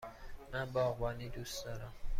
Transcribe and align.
من 0.53 0.65
باغبانی 0.65 1.29
دوست 1.29 1.65
دارم. 1.65 1.93